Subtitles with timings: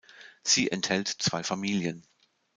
[0.43, 2.03] Sie enthält zwei Familien.